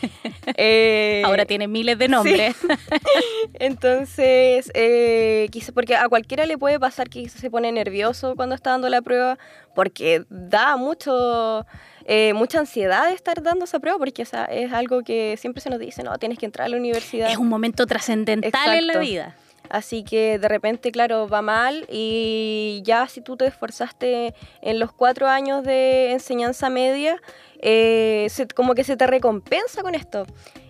eh, 0.58 1.22
Ahora 1.26 1.46
tiene 1.46 1.68
miles 1.68 1.98
de 1.98 2.08
nombres. 2.08 2.56
Sí. 2.56 2.68
entonces, 3.56 4.72
eh, 4.74 5.48
quizás, 5.52 5.72
porque 5.72 5.96
a 5.96 6.08
cualquiera 6.08 6.46
le 6.46 6.58
puede 6.58 6.80
pasar 6.80 7.10
que 7.10 7.28
se 7.28 7.50
pone 7.50 7.72
nervioso 7.72 8.36
cuando 8.36 8.56
está 8.56 8.70
dando 8.70 8.88
la 8.90 9.02
prueba, 9.02 9.38
porque 9.74 10.24
da 10.30 10.78
mucho 10.78 11.66
eh, 12.06 12.34
mucha 12.34 12.60
ansiedad 12.60 13.08
de 13.08 13.14
estar 13.14 13.42
dando 13.42 13.66
esa 13.66 13.80
prueba, 13.80 13.98
porque 13.98 14.22
o 14.22 14.26
sea, 14.26 14.46
es 14.46 14.72
algo 14.72 15.02
que 15.02 15.36
siempre 15.38 15.62
se 15.62 15.70
nos 15.70 15.80
dice, 15.80 16.04
no, 16.04 16.18
tienes 16.20 16.38
que 16.38 16.46
entrar 16.46 16.68
a 16.68 16.70
la 16.70 16.78
universidad. 16.78 17.32
Es 17.32 17.38
un 17.38 17.50
momento 17.50 17.86
trascendental 17.88 18.78
en 18.78 18.88
la 18.88 19.00
vida. 19.00 19.36
Así 19.70 20.04
que 20.04 20.38
de 20.38 20.48
repente, 20.48 20.92
claro, 20.92 21.28
va 21.28 21.42
mal 21.42 21.88
y 21.90 22.82
ya 22.84 23.08
si 23.08 23.22
tú 23.22 23.36
te 23.36 23.48
esforzaste 23.48 24.36
en 24.62 24.80
los 24.80 24.92
cuatro 24.92 25.28
años 25.28 25.64
de 25.64 26.12
enseñanza 26.12 26.70
media, 26.70 27.20
eh, 27.60 28.28
se, 28.30 28.48
como 28.48 28.76
que 28.76 28.84
se 28.84 28.96
te 28.96 29.08
recompensa 29.08 29.82
con 29.82 29.96
esto. 29.96 30.28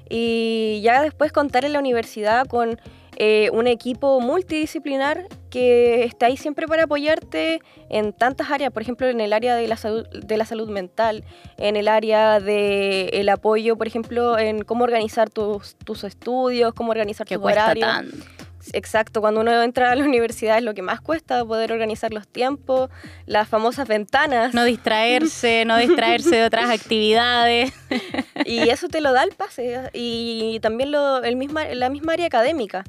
Y 0.10 0.82
ya 0.84 1.02
después 1.02 1.32
contar 1.32 1.66
en 1.66 1.74
la 1.74 1.80
universidad 1.80 2.48
con 2.48 2.80
eh, 3.18 3.50
un 3.54 3.68
equipo 3.68 4.20
multidisciplinar 4.20 5.28
que 5.50 6.04
está 6.04 6.26
ahí 6.26 6.36
siempre 6.36 6.68
para 6.68 6.84
apoyarte 6.84 7.62
en 7.90 8.12
tantas 8.12 8.52
áreas, 8.52 8.72
por 8.72 8.82
ejemplo, 8.82 9.08
en 9.08 9.22
el 9.22 9.32
área 9.32 9.56
de 9.56 9.68
la 9.68 9.78
salud, 9.78 10.06
de 10.08 10.38
la 10.38 10.46
salud 10.46 10.70
mental, 10.70 11.24
en 11.58 11.78
el 11.78 11.88
área 11.88 12.40
del 12.40 13.10
el 13.14 13.30
apoyo, 13.30 13.78
por 13.78 13.88
ejemplo, 13.88 14.38
en 14.38 14.64
cómo 14.64 14.84
organizar 14.84 15.30
tus, 15.30 15.76
tus 15.76 16.04
estudios, 16.04 16.74
cómo 16.74 16.92
organizar 16.92 17.26
que 17.26 17.36
tus 17.36 17.44
cuesta 17.44 17.64
horarios. 17.64 17.88
tanto. 17.88 18.45
Exacto, 18.74 19.22
cuando 19.22 19.42
uno 19.42 19.64
entra 19.64 19.92
a 19.92 19.96
la 19.96 20.04
universidad 20.06 20.58
es 20.58 20.64
lo 20.64 20.74
que 20.74 20.82
más 20.82 21.02
cuesta, 21.02 21.44
poder 21.46 21.72
organizar 21.72 22.14
los 22.14 22.28
tiempos, 22.28 22.90
las 23.26 23.48
famosas 23.48 23.88
ventanas. 23.88 24.54
No 24.54 24.64
distraerse, 24.64 25.66
no 25.66 25.78
distraerse 25.86 26.36
de 26.36 26.46
otras 26.46 26.70
actividades. 26.70 27.74
Y 28.46 28.70
eso 28.70 28.90
te 28.90 29.02
lo 29.02 29.12
da 29.12 29.24
el 29.24 29.32
pase. 29.32 29.90
Y 29.94 30.60
también 30.60 30.92
lo, 30.92 31.24
el 31.24 31.36
misma, 31.36 31.66
la 31.74 31.90
misma 31.90 32.14
área 32.14 32.28
académica. 32.28 32.84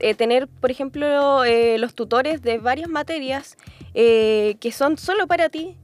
Eh, 0.00 0.14
tener, 0.14 0.48
por 0.48 0.70
ejemplo, 0.70 1.44
eh, 1.44 1.76
los 1.78 1.94
tutores 1.94 2.40
de 2.40 2.56
varias 2.58 2.88
materias 2.88 3.58
eh, 3.92 4.56
que 4.58 4.72
son 4.72 4.96
solo 4.96 5.26
para 5.26 5.50
ti. 5.50 5.76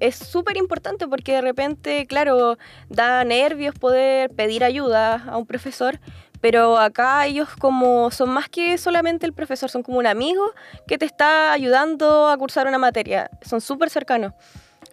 Es 0.00 0.16
súper 0.16 0.56
importante 0.56 1.06
porque 1.06 1.34
de 1.34 1.40
repente, 1.40 2.04
claro, 2.06 2.58
da 2.88 3.22
nervios 3.22 3.76
poder 3.76 4.30
pedir 4.30 4.64
ayuda 4.64 5.24
a 5.24 5.36
un 5.36 5.46
profesor, 5.46 6.00
pero 6.44 6.76
acá 6.76 7.24
ellos 7.24 7.48
como 7.58 8.10
son 8.10 8.28
más 8.28 8.50
que 8.50 8.76
solamente 8.76 9.24
el 9.24 9.32
profesor, 9.32 9.70
son 9.70 9.82
como 9.82 9.96
un 9.96 10.06
amigo 10.06 10.52
que 10.86 10.98
te 10.98 11.06
está 11.06 11.54
ayudando 11.54 12.28
a 12.28 12.36
cursar 12.36 12.66
una 12.66 12.76
materia. 12.76 13.30
Son 13.40 13.62
súper 13.62 13.88
cercanos. 13.88 14.34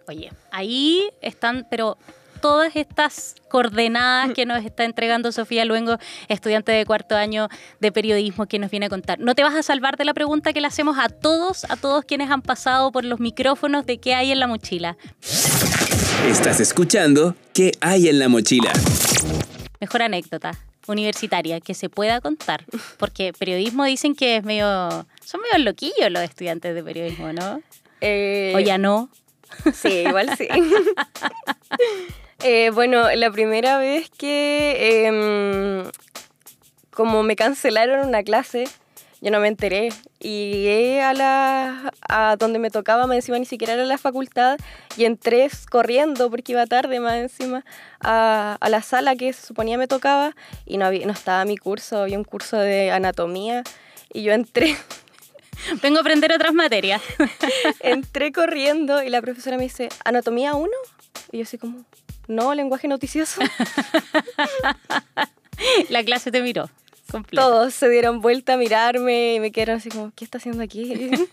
Oye, 0.08 0.32
ahí 0.50 1.10
están, 1.20 1.66
pero 1.68 1.98
todas 2.40 2.74
estas 2.74 3.34
coordenadas 3.50 4.32
que 4.32 4.46
nos 4.46 4.64
está 4.64 4.84
entregando 4.84 5.30
Sofía 5.30 5.66
Luengo, 5.66 5.98
estudiante 6.28 6.72
de 6.72 6.86
cuarto 6.86 7.16
año 7.16 7.48
de 7.80 7.92
periodismo, 7.92 8.46
que 8.46 8.58
nos 8.58 8.70
viene 8.70 8.86
a 8.86 8.88
contar. 8.88 9.18
No 9.18 9.34
te 9.34 9.42
vas 9.42 9.54
a 9.54 9.62
salvar 9.62 9.98
de 9.98 10.06
la 10.06 10.14
pregunta 10.14 10.54
que 10.54 10.62
le 10.62 10.68
hacemos 10.68 10.96
a 10.98 11.10
todos, 11.10 11.66
a 11.70 11.76
todos 11.76 12.06
quienes 12.06 12.30
han 12.30 12.40
pasado 12.40 12.92
por 12.92 13.04
los 13.04 13.20
micrófonos 13.20 13.84
de 13.84 13.98
qué 13.98 14.14
hay 14.14 14.32
en 14.32 14.40
la 14.40 14.46
mochila. 14.46 14.96
Estás 16.26 16.60
escuchando 16.60 17.36
¿Qué 17.52 17.72
hay 17.82 18.08
en 18.08 18.18
la 18.18 18.30
mochila? 18.30 18.72
Mejor 19.80 20.00
anécdota 20.00 20.58
universitaria 20.86 21.60
que 21.60 21.74
se 21.74 21.88
pueda 21.88 22.20
contar, 22.20 22.64
porque 22.98 23.32
periodismo 23.32 23.84
dicen 23.84 24.14
que 24.14 24.36
es 24.36 24.44
medio, 24.44 24.66
son 25.24 25.40
medio 25.42 25.64
loquillos 25.64 26.10
los 26.10 26.22
estudiantes 26.22 26.74
de 26.74 26.82
periodismo, 26.82 27.32
¿no? 27.32 27.62
Eh, 28.00 28.52
O 28.56 28.60
ya 28.60 28.78
no. 28.78 29.08
Sí, 29.74 30.04
igual 30.06 30.36
sí. 30.36 30.48
Eh, 32.44 32.70
bueno, 32.70 33.08
la 33.14 33.30
primera 33.30 33.78
vez 33.78 34.10
que 34.10 35.06
em, 35.06 35.84
como 36.90 37.22
me 37.22 37.36
cancelaron 37.36 38.08
una 38.08 38.24
clase, 38.24 38.64
yo 39.22 39.30
no 39.30 39.40
me 39.40 39.48
enteré. 39.48 39.88
Y 40.20 40.52
llegué 40.62 41.00
a 41.00 41.14
la 41.14 41.94
a 42.06 42.36
donde 42.36 42.58
me 42.58 42.68
tocaba, 42.68 43.06
más 43.06 43.16
encima 43.16 43.38
ni 43.38 43.46
siquiera 43.46 43.72
era 43.72 43.86
la 43.86 43.96
facultad, 43.96 44.58
y 44.98 45.06
entré 45.06 45.48
corriendo 45.70 46.30
porque 46.30 46.52
iba 46.52 46.66
tarde 46.66 47.00
más 47.00 47.14
encima 47.14 47.64
a, 48.00 48.58
a 48.60 48.68
la 48.68 48.82
sala 48.82 49.16
que 49.16 49.32
se 49.32 49.46
suponía 49.46 49.78
me 49.78 49.88
tocaba 49.88 50.36
y 50.66 50.76
no, 50.76 50.84
había, 50.84 51.06
no 51.06 51.12
estaba 51.12 51.46
mi 51.46 51.56
curso, 51.56 52.02
había 52.02 52.18
un 52.18 52.24
curso 52.24 52.58
de 52.58 52.90
anatomía 52.90 53.62
y 54.12 54.24
yo 54.24 54.32
entré 54.34 54.76
Vengo 55.82 55.98
a 55.98 56.00
aprender 56.00 56.32
otras 56.32 56.52
materias. 56.52 57.02
entré 57.80 58.32
corriendo 58.32 59.02
y 59.02 59.10
la 59.10 59.20
profesora 59.22 59.56
me 59.56 59.64
dice, 59.64 59.88
¿anatomía 60.04 60.54
1? 60.54 60.70
Y 61.32 61.38
yo 61.38 61.42
así 61.44 61.58
como, 61.58 61.84
no, 62.28 62.54
lenguaje 62.54 62.88
noticioso. 62.88 63.40
La 65.88 66.02
clase 66.04 66.30
te 66.32 66.42
miró. 66.42 66.68
Completa. 67.12 67.42
Todos 67.42 67.72
se 67.74 67.88
dieron 67.88 68.20
vuelta 68.20 68.54
a 68.54 68.56
mirarme 68.56 69.34
y 69.34 69.40
me 69.40 69.52
quedaron 69.52 69.76
así 69.76 69.88
como, 69.90 70.10
¿qué 70.16 70.24
está 70.24 70.38
haciendo 70.38 70.62
aquí? 70.62 71.10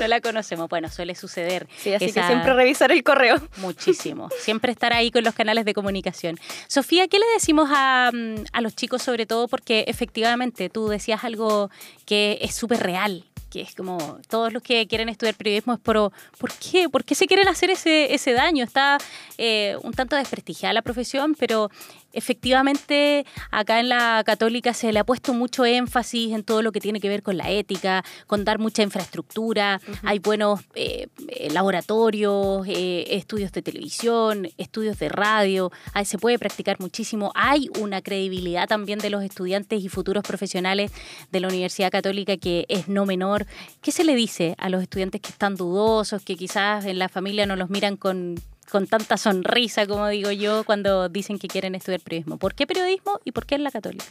No 0.00 0.06
la 0.06 0.20
conocemos. 0.20 0.68
Bueno, 0.68 0.88
suele 0.88 1.16
suceder. 1.16 1.66
Sí, 1.76 1.92
así 1.92 2.04
Esa- 2.06 2.20
que 2.20 2.26
siempre 2.28 2.54
revisar 2.54 2.92
el 2.92 3.02
correo. 3.02 3.36
Muchísimo. 3.56 4.28
Siempre 4.40 4.70
estar 4.70 4.92
ahí 4.92 5.10
con 5.10 5.24
los 5.24 5.34
canales 5.34 5.64
de 5.64 5.74
comunicación. 5.74 6.38
Sofía, 6.68 7.08
¿qué 7.08 7.18
le 7.18 7.26
decimos 7.34 7.68
a, 7.72 8.10
mm, 8.14 8.44
a 8.52 8.60
los 8.60 8.76
chicos 8.76 9.02
sobre 9.02 9.26
todo? 9.26 9.48
Porque 9.48 9.84
efectivamente 9.88 10.68
tú 10.70 10.86
decías 10.88 11.24
algo 11.24 11.68
que 12.04 12.38
es 12.42 12.54
súper 12.54 12.78
real, 12.80 13.24
que 13.50 13.60
es 13.60 13.74
como 13.74 14.18
todos 14.28 14.52
los 14.52 14.62
que 14.62 14.86
quieren 14.86 15.08
estudiar 15.08 15.34
periodismo 15.34 15.74
es 15.74 15.80
por, 15.80 16.12
¿por 16.38 16.52
qué? 16.54 16.88
¿Por 16.88 17.04
qué 17.04 17.14
se 17.14 17.26
quieren 17.26 17.48
hacer 17.48 17.70
ese, 17.70 18.14
ese 18.14 18.32
daño? 18.32 18.64
Está 18.64 18.98
eh, 19.38 19.76
un 19.82 19.92
tanto 19.92 20.16
desprestigiada 20.16 20.72
la 20.72 20.82
profesión, 20.82 21.34
pero 21.38 21.70
efectivamente 22.16 23.26
acá 23.50 23.78
en 23.78 23.90
la 23.90 24.22
católica 24.24 24.72
se 24.72 24.90
le 24.90 24.98
ha 24.98 25.04
puesto 25.04 25.34
mucho 25.34 25.66
énfasis 25.66 26.32
en 26.32 26.44
todo 26.44 26.62
lo 26.62 26.72
que 26.72 26.80
tiene 26.80 26.98
que 26.98 27.10
ver 27.10 27.22
con 27.22 27.36
la 27.36 27.50
ética, 27.50 28.02
con 28.26 28.42
dar 28.44 28.58
mucha 28.58 28.82
infraestructura, 28.82 29.80
hay 30.02 30.18
buenos 30.18 30.60
eh, 30.74 31.08
eh, 31.28 31.50
laboratorios, 31.50 32.66
eh, 32.66 33.04
estudios 33.10 33.52
de 33.52 33.60
televisión, 33.60 34.48
estudios 34.56 34.98
de 34.98 35.10
radio, 35.10 35.70
ahí 35.92 36.06
se 36.06 36.16
puede 36.16 36.38
practicar 36.38 36.80
muchísimo, 36.80 37.32
hay 37.34 37.68
una 37.78 38.00
credibilidad 38.00 38.66
también 38.66 38.98
de 38.98 39.10
los 39.10 39.22
estudiantes 39.22 39.84
y 39.84 39.90
futuros 39.90 40.24
profesionales 40.24 40.92
de 41.30 41.40
la 41.40 41.48
Universidad 41.48 41.90
Católica 41.90 42.38
que 42.38 42.64
es 42.70 42.88
no 42.88 43.04
menor. 43.04 43.35
¿Qué 43.82 43.92
se 43.92 44.04
le 44.04 44.14
dice 44.14 44.54
a 44.58 44.68
los 44.68 44.82
estudiantes 44.82 45.20
que 45.20 45.30
están 45.30 45.56
dudosos, 45.56 46.22
que 46.22 46.36
quizás 46.36 46.84
en 46.86 46.98
la 46.98 47.08
familia 47.08 47.44
no 47.44 47.56
los 47.56 47.68
miran 47.68 47.96
con 47.96 48.36
con 48.70 48.86
tanta 48.86 49.16
sonrisa, 49.16 49.86
como 49.86 50.08
digo 50.08 50.30
yo, 50.32 50.64
cuando 50.64 51.08
dicen 51.08 51.38
que 51.38 51.48
quieren 51.48 51.74
estudiar 51.74 52.00
periodismo. 52.00 52.36
¿Por 52.36 52.54
qué 52.54 52.66
periodismo 52.66 53.20
y 53.24 53.32
por 53.32 53.46
qué 53.46 53.54
en 53.54 53.64
la 53.64 53.70
católica? 53.70 54.04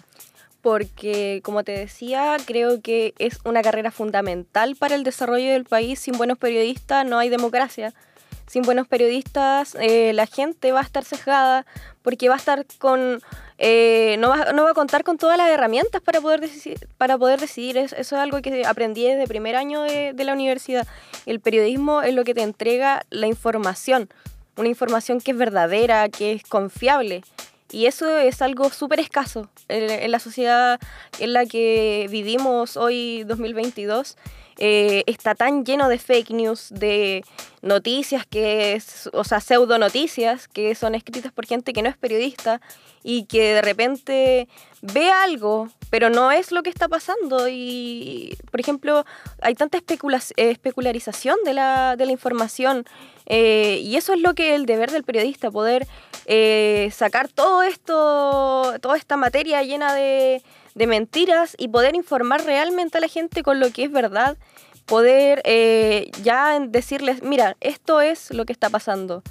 Porque, 0.62 1.42
como 1.44 1.64
te 1.64 1.74
decía, 1.74 2.38
creo 2.46 2.82
que 2.82 3.14
es 3.20 3.40
una 3.44 3.62
carrera 3.62 3.92
fundamental 3.92 4.76
para 4.76 4.96
el 4.96 5.04
desarrollo 5.04 5.52
del 5.52 5.66
país. 5.66 6.00
Sin 6.00 6.18
buenos 6.18 6.38
periodistas 6.38 7.06
no 7.06 7.20
hay 7.20 7.30
democracia. 7.30 7.94
Sin 8.48 8.62
buenos 8.62 8.88
periodistas 8.88 9.76
eh, 9.80 10.14
la 10.14 10.28
gente 10.28 10.72
va 10.72 10.80
a 10.80 10.84
estar 10.84 11.04
cejada 11.04 11.66
porque 12.04 12.30
va 12.30 12.36
a 12.36 12.38
estar 12.38 12.66
con... 12.78 13.22
eh, 13.58 14.16
no, 14.20 14.30
va, 14.30 14.52
no 14.54 14.64
va 14.64 14.72
a 14.72 14.74
contar 14.76 15.04
con 15.04 15.18
todas 15.18 15.38
las 15.38 15.50
herramientas 15.50 16.02
para 16.02 16.22
poder, 16.22 16.42
decidir, 16.42 16.88
para 16.98 17.18
poder 17.18 17.40
decidir. 17.40 17.78
Es- 17.78 17.94
Eso 17.94 18.16
es 18.16 18.22
algo 18.22 18.42
que 18.42 18.64
aprendí 18.66 19.04
desde 19.06 19.28
primer 19.28 19.56
año 19.56 19.82
de, 19.82 20.14
de 20.14 20.24
la 20.24 20.34
universidad. 20.34 20.88
El 21.26 21.40
periodismo 21.40 22.02
es 22.04 22.14
lo 22.14 22.24
que 22.24 22.34
te 22.36 22.44
entrega 22.44 23.04
la 23.10 23.28
información. 23.28 24.10
Una 24.58 24.70
información 24.70 25.20
que 25.20 25.32
es 25.32 25.38
verdadera, 25.38 26.08
que 26.10 26.34
es 26.34 26.44
confiable. 26.44 27.24
Y 27.72 27.88
eso 27.88 28.16
es 28.20 28.42
algo 28.44 28.70
súper 28.70 29.00
escaso 29.00 29.50
en 29.68 30.12
la 30.12 30.20
sociedad 30.20 30.80
en 31.20 31.34
la 31.34 31.46
que 31.48 32.08
vivimos 32.12 32.78
hoy, 32.78 33.24
2022. 33.26 34.16
Eh, 34.58 35.04
está 35.08 35.36
tan 35.36 35.66
lleno 35.66 35.90
de 35.90 36.00
fake 36.00 36.32
news, 36.32 36.70
de, 36.72 37.24
noticias 37.66 38.26
que, 38.28 38.76
es, 38.76 39.10
o 39.12 39.24
sea, 39.24 39.42
pseudo 39.42 39.78
noticias 39.78 40.48
que 40.48 40.76
son 40.76 40.96
escritas 40.96 41.32
por 41.34 41.46
gente 41.48 41.74
que 41.74 41.82
no 41.82 41.90
es 41.90 41.98
periodista 41.98 42.62
y 43.04 43.26
que 43.26 43.56
de 43.56 43.62
repente 43.62 44.48
ve 44.82 45.10
algo, 45.10 45.70
pero 45.90 46.10
no 46.10 46.32
es 46.32 46.52
lo 46.52 46.64
que 46.64 46.70
está 46.70 46.88
pasando. 46.88 47.48
Y, 47.50 48.38
por 48.52 48.60
ejemplo, 48.60 49.06
hay 49.42 49.56
tanta 49.56 49.80
especularización 49.80 51.38
de 51.44 51.54
la, 51.54 51.96
información. 52.08 52.86
Eh, 53.26 53.80
y 53.84 53.96
eso 53.96 54.14
es 54.14 54.22
lo 54.22 54.36
que 54.36 54.52
es 54.52 54.56
el 54.56 54.68
deber 54.68 54.92
del 54.92 55.04
periodista, 55.04 55.50
poder 55.50 55.88
eh, 56.28 56.90
sacar 56.94 57.28
todo 57.28 57.64
esto, 57.64 58.76
toda 58.80 58.98
esta 58.98 59.18
materia 59.18 59.64
llena 59.64 59.94
de, 59.96 60.44
de 60.76 60.88
mentiras 60.88 61.56
y 61.58 61.70
poder 61.70 61.96
informar 61.96 62.46
realmente 62.46 63.00
a 63.00 63.02
la 63.02 63.08
gente 63.08 63.42
con 63.42 63.60
lo 63.60 63.72
que 63.72 63.86
es 63.86 63.92
verdad 63.92 64.38
poder 64.86 65.42
eh, 65.46 66.12
ya 66.24 66.60
decirles, 66.60 67.24
mira, 67.24 67.58
esto 67.60 68.02
es 68.02 68.32
lo 68.32 68.46
que 68.46 68.54
está 68.54 68.70
pasando. 68.70 69.24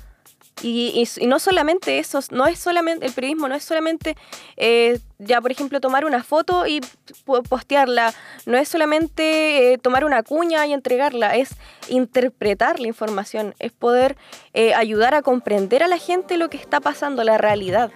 Y, 0.63 1.07
no 1.27 1.41
solamente 1.41 1.99
eso, 1.99 2.21
no 2.31 2.47
es 2.47 2.61
solamente, 2.61 3.05
el 3.05 3.13
periodismo 3.13 3.49
no 3.49 3.57
es 3.57 3.65
solamente, 3.65 4.17
eh, 4.57 5.01
ya 5.19 5.41
por 5.41 5.51
ejemplo, 5.51 5.81
tomar 5.81 6.05
una 6.05 6.23
foto 6.23 6.67
y 6.67 6.81
postearla, 7.49 8.15
no 8.47 8.57
es 8.57 8.69
solamente 8.69 9.73
eh, 9.73 9.79
tomar 9.79 10.05
una 10.05 10.23
cuña 10.23 10.65
y 10.67 10.73
entregarla, 10.73 11.35
es 11.35 11.51
interpretar 11.89 12.79
la 12.79 12.87
información, 12.87 13.55
es 13.59 13.73
poder 13.73 14.17
ayudar 14.77 15.15
a 15.15 15.23
comprender 15.23 15.83
a 15.83 15.89
la 15.89 15.99
gente 15.99 16.39
lo 16.39 16.49
que 16.49 16.57
está 16.57 16.81
pasando, 16.81 17.25
la 17.25 17.37
realidad. 17.37 17.91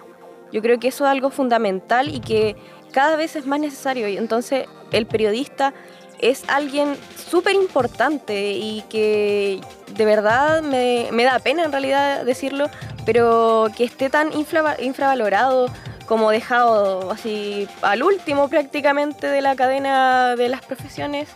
Yo 0.51 0.61
creo 0.61 0.79
que 0.79 0.89
eso 0.89 1.05
es 1.05 1.11
algo 1.11 1.29
fundamental 1.29 2.13
y 2.13 2.19
que 2.19 2.55
cada 2.91 3.15
vez 3.15 3.35
es 3.35 3.45
más 3.45 3.59
necesario. 3.59 4.07
Y 4.07 4.17
entonces 4.17 4.65
el 4.91 5.05
periodista 5.05 5.73
es 6.19 6.43
alguien 6.47 6.97
súper 7.15 7.55
importante 7.55 8.51
y 8.51 8.83
que 8.89 9.61
de 9.95 10.05
verdad 10.05 10.61
me, 10.61 11.23
da 11.23 11.39
pena 11.39 11.63
en 11.63 11.71
realidad 11.71 12.25
decirlo, 12.25 12.69
pero 13.05 13.67
que 13.75 13.85
esté 13.85 14.09
tan 14.09 14.31
infravalorado 14.33 15.67
como 16.05 16.31
dejado 16.31 17.11
así 17.11 17.67
al 17.81 18.03
último 18.03 18.49
prácticamente 18.49 19.27
de 19.27 19.41
la 19.41 19.55
cadena 19.55 20.35
de 20.35 20.49
las 20.49 20.61
profesiones. 20.61 21.29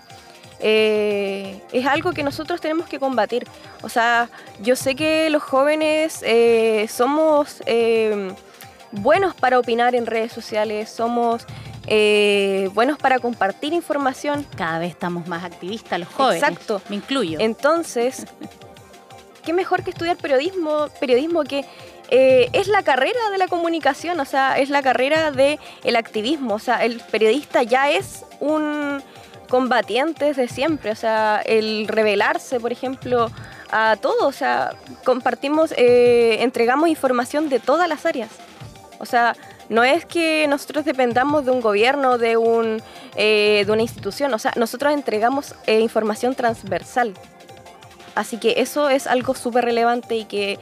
Eh, 0.66 1.62
es 1.74 1.86
algo 1.86 2.14
que 2.14 2.24
nosotros 2.24 2.62
tenemos 2.62 2.88
que 2.88 2.98
combatir. 2.98 3.46
O 3.82 3.90
sea, 3.90 4.30
yo 4.62 4.76
sé 4.76 4.96
que 4.96 5.30
los 5.30 5.44
jóvenes 5.44 6.22
eh, 6.24 6.88
somos 6.90 7.62
eh, 7.66 8.34
buenos 8.94 9.36
para 9.36 9.60
opinar 9.60 9.96
en 9.96 10.06
redes 10.06 10.32
sociales, 10.32 10.90
somos 10.90 11.46
eh, 11.88 12.70
buenos 12.74 12.98
para 12.98 13.20
compartir 13.20 13.74
información. 13.74 14.46
Cada 14.56 14.80
vez 14.80 14.92
estamos 14.92 15.28
más 15.28 15.44
activistas 15.44 16.00
los 16.00 16.10
jóvenes. 16.10 16.42
Exacto. 16.44 16.82
Me 16.90 16.96
incluyo. 16.96 17.40
Entonces, 17.42 18.26
qué 19.44 19.54
mejor 19.54 19.84
que 19.84 19.92
estudiar 19.92 20.18
periodismo, 20.18 20.88
periodismo 21.00 21.44
que 21.44 21.66
eh, 22.10 22.50
es 22.54 22.68
la 22.68 22.84
carrera 22.84 23.30
de 23.32 23.38
la 23.38 23.48
comunicación, 23.48 24.20
o 24.20 24.26
sea, 24.26 24.58
es 24.60 24.70
la 24.70 24.82
carrera 24.82 25.32
del 25.32 25.60
el 25.84 25.96
activismo, 25.96 26.56
o 26.56 26.60
sea, 26.60 26.84
el 26.84 27.00
periodista 27.00 27.64
ya 27.64 27.90
es 27.90 28.24
un 28.40 29.02
combatiente 29.50 30.26
desde 30.26 30.48
siempre, 30.48 30.92
o 30.92 30.96
sea, 30.96 31.42
el 31.46 31.88
revelarse, 31.88 32.60
por 32.60 32.72
ejemplo, 32.72 33.32
a 33.72 33.96
todo, 34.00 34.28
o 34.28 34.32
sea, 34.32 34.76
compartimos, 35.04 35.74
eh, 35.78 36.38
entregamos 36.42 36.90
información 36.90 37.50
de 37.50 37.60
todas 37.60 37.90
las 37.90 38.06
áreas, 38.06 38.30
o 39.04 39.06
sea, 39.06 39.36
no 39.68 39.84
es 39.84 40.06
que 40.06 40.48
nosotros 40.48 40.86
dependamos 40.86 41.44
de 41.44 41.52
un 41.52 41.60
gobierno, 41.60 42.18
de, 42.18 42.38
un, 42.38 42.82
eh, 43.16 43.64
de 43.66 43.72
una 43.72 43.82
institución, 43.82 44.34
o 44.34 44.40
sea, 44.40 44.54
nosotros 44.56 44.94
entregamos 44.94 45.56
eh, 45.68 45.82
información 45.82 46.36
transversal. 46.36 47.14
Así 48.16 48.38
que 48.38 48.62
eso 48.62 48.90
es 48.90 49.06
algo 49.06 49.36
súper 49.36 49.66
relevante 49.66 50.16
y 50.16 50.24
que 50.24 50.58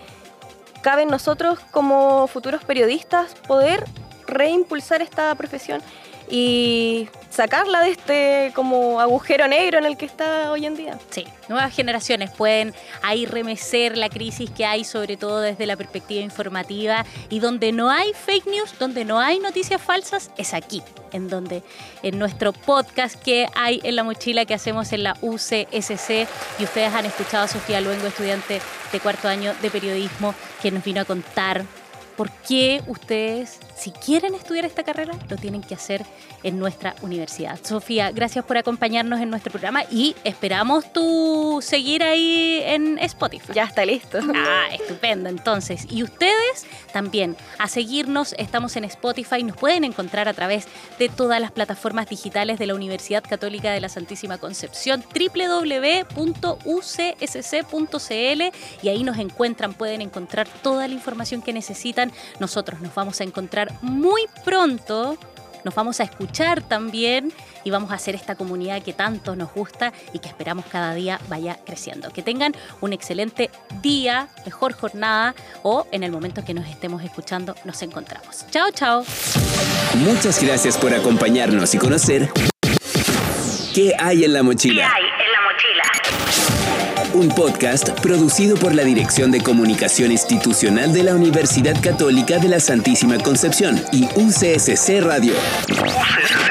cabe 0.81 1.03
en 1.03 1.09
nosotros 1.09 1.59
como 1.69 2.25
futuros 2.25 2.63
periodistas 2.63 3.35
poder 3.47 3.85
reimpulsar 4.25 5.03
esta 5.03 5.35
profesión 5.35 5.81
y 6.27 7.09
sacarla 7.31 7.81
de 7.81 7.91
este 7.91 8.51
como 8.53 8.99
agujero 8.99 9.47
negro 9.47 9.79
en 9.79 9.85
el 9.85 9.97
que 9.97 10.05
está 10.05 10.51
hoy 10.51 10.65
en 10.65 10.75
día. 10.75 10.99
Sí, 11.09 11.25
nuevas 11.47 11.73
generaciones 11.73 12.29
pueden 12.29 12.73
ahí 13.01 13.25
remecer 13.25 13.97
la 13.97 14.09
crisis 14.09 14.49
que 14.51 14.65
hay, 14.65 14.83
sobre 14.83 15.17
todo 15.17 15.41
desde 15.41 15.65
la 15.65 15.77
perspectiva 15.77 16.21
informativa, 16.21 17.05
y 17.29 17.39
donde 17.39 17.71
no 17.71 17.89
hay 17.89 18.13
fake 18.13 18.47
news, 18.47 18.77
donde 18.77 19.05
no 19.05 19.19
hay 19.19 19.39
noticias 19.39 19.81
falsas, 19.81 20.29
es 20.37 20.53
aquí, 20.53 20.83
en 21.11 21.29
donde 21.29 21.63
en 22.03 22.19
nuestro 22.19 22.53
podcast 22.53 23.15
que 23.15 23.47
hay 23.55 23.79
en 23.83 23.95
la 23.95 24.03
mochila 24.03 24.45
que 24.45 24.53
hacemos 24.53 24.91
en 24.93 25.03
la 25.03 25.17
UCSC, 25.21 26.27
y 26.59 26.63
ustedes 26.63 26.93
han 26.93 27.05
escuchado 27.05 27.45
a 27.45 27.47
Sofía 27.47 27.81
Luengo, 27.81 28.07
estudiante 28.07 28.61
de 28.91 28.99
cuarto 28.99 29.27
año 29.27 29.53
de 29.61 29.69
periodismo, 29.71 30.35
que 30.61 30.71
nos 30.71 30.83
vino 30.83 31.01
a 31.01 31.05
contar 31.05 31.63
por 32.17 32.29
qué 32.47 32.81
ustedes, 32.87 33.59
si 33.81 33.91
quieren 33.91 34.35
estudiar 34.35 34.65
esta 34.65 34.83
carrera, 34.83 35.17
lo 35.27 35.37
tienen 35.37 35.61
que 35.61 35.73
hacer 35.73 36.05
en 36.43 36.59
nuestra 36.59 36.93
universidad. 37.01 37.59
Sofía, 37.63 38.11
gracias 38.11 38.45
por 38.45 38.57
acompañarnos 38.57 39.19
en 39.19 39.31
nuestro 39.31 39.51
programa 39.51 39.83
y 39.89 40.15
esperamos 40.23 40.93
tu 40.93 41.59
seguir 41.63 42.03
ahí 42.03 42.61
en 42.63 42.99
Spotify. 42.99 43.53
Ya 43.53 43.63
está 43.63 43.83
listo. 43.85 44.19
Ah, 44.33 44.67
estupendo. 44.71 45.29
Entonces, 45.29 45.87
y 45.89 46.03
ustedes 46.03 46.65
también 46.93 47.35
a 47.57 47.67
seguirnos, 47.67 48.35
estamos 48.37 48.75
en 48.75 48.83
Spotify, 48.85 49.43
nos 49.43 49.57
pueden 49.57 49.83
encontrar 49.83 50.27
a 50.27 50.33
través 50.33 50.67
de 50.99 51.09
todas 51.09 51.41
las 51.41 51.51
plataformas 51.51 52.07
digitales 52.07 52.59
de 52.59 52.67
la 52.67 52.75
Universidad 52.75 53.23
Católica 53.27 53.71
de 53.71 53.81
la 53.81 53.89
Santísima 53.89 54.37
Concepción, 54.37 55.03
www.ucsc.cl 55.03 56.21
y 58.83 58.89
ahí 58.89 59.03
nos 59.03 59.17
encuentran, 59.17 59.73
pueden 59.73 60.01
encontrar 60.01 60.47
toda 60.61 60.87
la 60.87 60.93
información 60.93 61.41
que 61.41 61.53
necesitan 61.53 62.11
nosotros 62.39 62.81
nos 62.81 62.93
vamos 62.93 63.21
a 63.21 63.23
encontrar 63.23 63.70
muy 63.81 64.23
pronto 64.43 65.17
nos 65.63 65.75
vamos 65.75 65.99
a 65.99 66.03
escuchar 66.03 66.61
también 66.61 67.31
y 67.63 67.69
vamos 67.69 67.91
a 67.91 67.95
hacer 67.95 68.15
esta 68.15 68.35
comunidad 68.35 68.81
que 68.81 68.93
tanto 68.93 69.35
nos 69.35 69.53
gusta 69.53 69.93
y 70.13 70.19
que 70.19 70.27
esperamos 70.27 70.65
cada 70.65 70.93
día 70.93 71.19
vaya 71.29 71.59
creciendo. 71.65 72.11
Que 72.11 72.23
tengan 72.23 72.55
un 72.81 72.93
excelente 72.93 73.51
día, 73.81 74.27
mejor 74.45 74.73
jornada 74.73 75.35
o 75.63 75.85
en 75.91 76.03
el 76.03 76.11
momento 76.11 76.43
que 76.43 76.53
nos 76.53 76.67
estemos 76.67 77.03
escuchando 77.03 77.55
nos 77.63 77.81
encontramos. 77.81 78.45
Chao, 78.49 78.71
chao. 78.71 79.03
Muchas 79.99 80.41
gracias 80.43 80.77
por 80.77 80.93
acompañarnos 80.93 81.75
y 81.75 81.77
conocer 81.77 82.31
qué 83.73 83.95
hay 83.99 84.23
en 84.23 84.33
la 84.33 84.43
mochila. 84.43 84.91
Un 87.13 87.29
podcast 87.29 87.89
producido 88.01 88.55
por 88.55 88.75
la 88.75 88.83
Dirección 88.83 89.31
de 89.31 89.41
Comunicación 89.41 90.11
Institucional 90.11 90.93
de 90.93 91.03
la 91.03 91.15
Universidad 91.15 91.79
Católica 91.81 92.37
de 92.39 92.49
la 92.49 92.59
Santísima 92.59 93.17
Concepción 93.17 93.81
y 93.91 94.05
UCSC 94.15 95.01
Radio. 95.01 95.33
UCSC 95.69 96.50